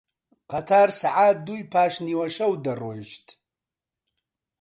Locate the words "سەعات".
1.01-1.37